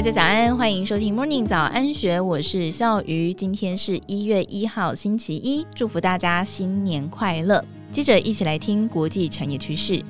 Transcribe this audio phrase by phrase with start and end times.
[0.00, 3.34] 大家早安，欢迎收听 Morning 早安学，我是笑鱼。
[3.34, 7.62] 今天是一月一号，星期一，祝福大家新年快乐。
[7.92, 10.02] 接着一起来听国际产业趋势。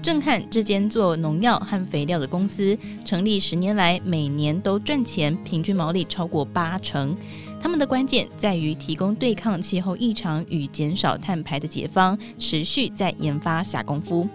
[0.00, 7.16] 正汉这间做农药和肥料的公司，成立十年来每年都赚钱，平均毛利超过八成。
[7.60, 14.28] 他们的关键在于提供对抗气候异常与减少碳排的解方，持续在研发下功夫。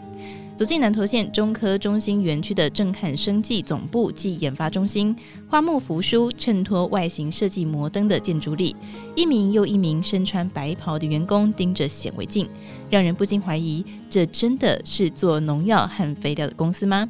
[0.55, 5.15] 走进南投县中科中心园区的正汉生技总部暨研发中心，
[5.49, 8.75] 花木扶疏衬托外形设计摩登的建筑里，
[9.15, 12.47] 一名又一名身穿白袍的员工盯着显微镜，
[12.87, 17.09] 让人不禁怀疑：这真的是做农药和肥料的公司吗？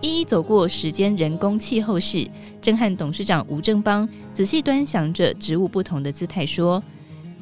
[0.00, 2.26] 一一走过时间人工气候室，
[2.62, 6.82] 震撼董事长吴正邦仔细端详着植物不同的姿态，说：“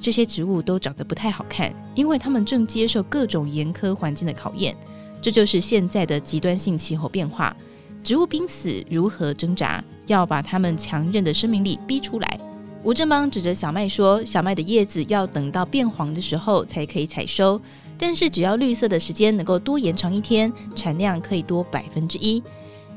[0.02, 4.76] 这些植物都长得不太好看，因为它们正接受各种严苛环境的考验。
[5.20, 7.56] 这就是现在的极端性气候变化，
[8.04, 12.40] 植物濒死如何挣扎，要把它们强韧的生命力逼出来。”
[12.84, 17.60] 吴正邦指着小麦说：“小麦的叶子要等到变黄的时候才可以采收。”
[17.98, 22.40] 但是只要绿色的时间能够多延长一天，产量可以多百分之一。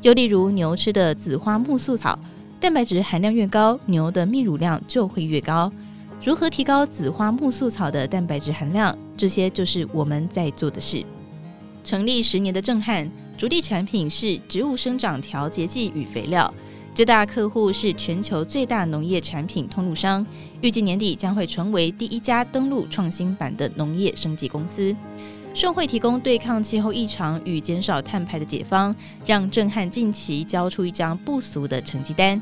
[0.04, 2.18] 又例如牛吃的紫花苜蓿草，
[2.60, 5.72] 蛋白质含量越高，牛的泌乳量就会越高。
[6.24, 8.96] 如何提高紫花苜蓿草的蛋白质含量？
[9.18, 11.04] 这些就是我们在做的事。
[11.84, 16.54] 成立十年的震汉，主力产品是植物生长调节剂与肥料。
[16.94, 20.26] 最大客户是全球最大农业产品通路商，
[20.62, 24.96] 预计年底将会成为第一家登陆创新版的农业生技公司。
[25.54, 32.42] 盛会提供对抗气候异常与减少碳排的解方，让震汉近期交出一张不俗的成绩单。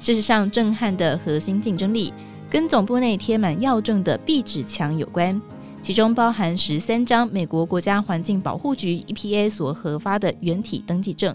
[0.00, 2.12] 事实上，震汉的核心竞争力
[2.48, 5.40] 跟总部内贴满药证的壁纸墙有关，
[5.88, 11.34] 其中包含十三张美国国家环境保护局 EPA 所核发的原体登记证。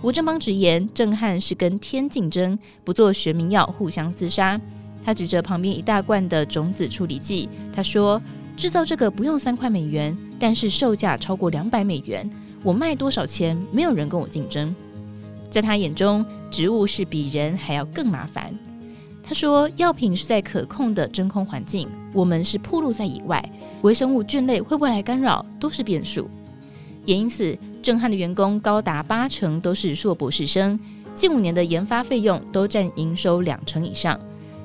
[0.00, 4.58] 吴正邦直言，正汉是跟天竞争，不做学名药互相厮杀。
[5.04, 8.18] 他指着旁边一大罐的种子处理剂，他说
[8.56, 12.26] ：“制造这个不用三块美元，但是售价超过两百美元，
[12.62, 14.74] 我卖多少钱，没有人跟我竞争。”
[15.52, 18.58] 在他眼中，植物是比人还要更麻烦。
[19.22, 23.42] 他说：“药品是在可控的真空环境，我们是暴露在野外，
[23.82, 26.28] 微生物菌类会不会来干扰，都是变数。”
[27.06, 30.78] 也因此，震汉的员工高达八成都是硕博士生，
[31.16, 34.18] 近五年的研发费用都占营收两成以上。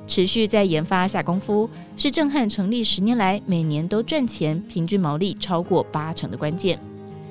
[0.06, 6.78] 持续在研发下功夫，是震汉成立十年来每年都赚钱、平均毛利超过八成的关键。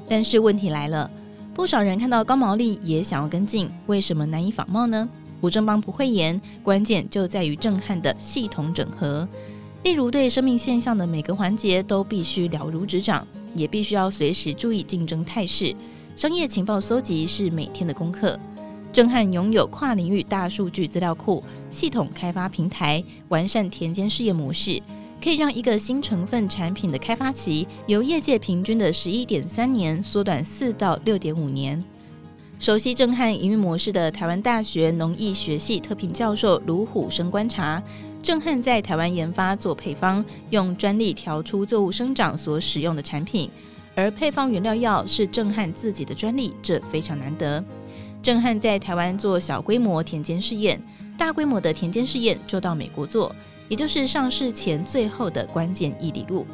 [0.07, 1.09] 但是问题来了，
[1.53, 5.09] 不少人看到高毛利也想要跟进，为什么难以仿冒呢？
[5.41, 9.27] 吴正邦不讳言，关键就在于震撼的系统整合。
[9.83, 15.75] 例如，对生命现象的每个环节都必须了如指掌，也必须要随时注意竞争态势。
[16.15, 18.37] 商业情报搜集是每天的功课。
[18.91, 24.81] 震撼拥有跨领域大数据资料库、系统开发平台、完善田间试验模式，
[25.23, 31.83] 可以让一个新成分产品的开发期由业界平均的十一点三年缩短四到六点五年。
[32.59, 37.81] 熟悉震汉营运模式的台湾大学农艺学系特聘教授卢虎生观察。
[38.23, 43.49] 震汉在台湾研发做配方，用专利调出作物生长所使用的产品，
[43.95, 47.63] 而配方原料药是震汉自己的专利，这非常难得。
[48.23, 50.81] 震汉在台湾做小规模田间试验，
[51.15, 53.33] 大规模的田间试验就到美国做，
[53.69, 56.45] 也就是上市前最后的关键一里路。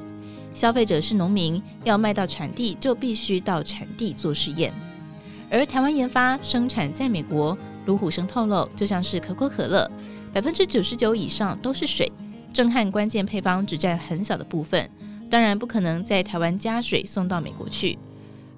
[0.54, 4.72] 消费者是农民，要卖到产地就必须到产地做试验，
[5.54, 7.56] 而台湾研发生产在美国。
[7.86, 9.90] 卢虎生透露，就像是可口可乐。
[10.34, 12.12] 百分之九十九以上都是水，
[12.54, 14.90] 正汉关键配方只占很小的部分，
[15.30, 18.00] 当然不可能在台湾加水送到美国去。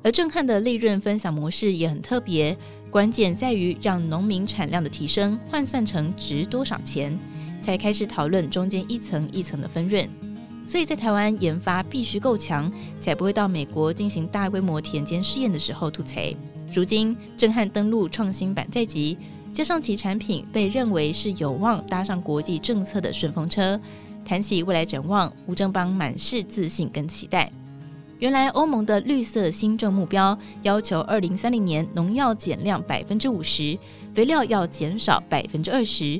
[0.03, 2.56] 而正汉的利润分享模式也很特别，
[2.91, 7.17] 关键在于让农民产量的提升换算成值多少钱，
[7.59, 10.07] 才开始讨论中间一层一层的分润。
[10.67, 16.21] 所以在台湾研发必须够强，才不会到美国进行大规模田间试验的时候吐槽。
[16.73, 19.17] 如今正汉登陆创新版在即。
[19.53, 23.79] 加上其产品被认为是有望搭上国际政策的顺风车，
[24.25, 27.50] 谈起未来展望，吴正邦满是自信跟期待。
[28.19, 33.77] 原来欧盟的绿色新政目标要求二零三零年农药减量百分之五十，
[34.13, 36.19] 肥料要减少百分之二十。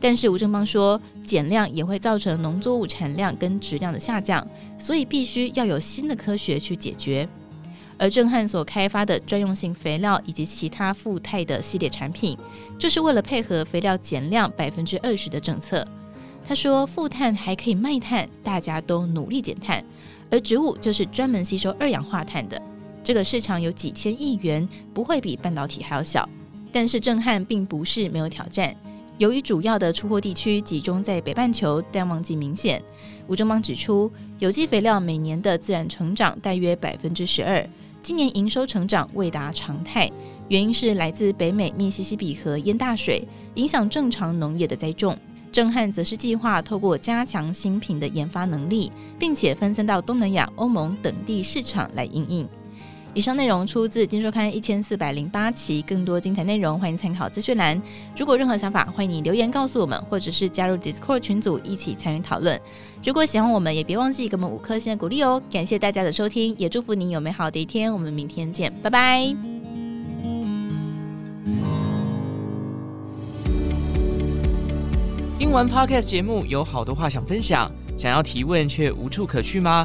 [0.00, 4.46] 但是吴正邦说，减量也会造成农作物产量跟质量的下降，
[4.78, 7.28] 所以必须要有新的科学去解决。
[8.00, 12.34] 而正汉所开发的专用性肥料以及其他富态的系列产品，
[12.78, 15.86] 就是为了配合肥料减量百分之二十的政策。
[16.48, 19.84] 他说，富碳还可以卖碳，大家都努力减碳，
[20.30, 22.60] 而植物就是专门吸收二氧化碳的，
[23.04, 26.26] 这个市场有几千亿元，不会比半导体还要小。
[26.72, 28.74] 但是震撼并不是没有挑战。
[29.18, 32.82] 由于主要的出货地区集中在北半球，淡旺季明显。
[33.26, 37.68] 吴正邦指出，有机肥料每年的自然成长大约百分之十二，
[38.02, 40.10] 今年营收成长未达常态，
[40.48, 45.16] 原因是来自北美密西西比河淹大水，影响正常农业的栽种。
[45.52, 52.48] 正汉则是计划透过加强新品的研发能力，并且分散到东南亚、欧盟等地市场来应应。
[53.12, 57.80] 以上内容出自《金周刊》一千四百零八期，更多精彩内容欢迎参考资讯栏。
[58.16, 62.60] 如果任何想法，欢迎你留言告诉我们，或者是加入 Discord 群组一起参与讨论。
[63.04, 65.42] 如果喜欢我们，也别忘记给我们五颗星的鼓励哦！
[65.50, 67.92] 感谢大家的收听，也祝福您有美好的一天。
[67.92, 69.34] 我们明天见，拜拜。
[75.36, 79.84] 听完 Podcast 节目，有好多话想分享，想要提问却无处可去吗？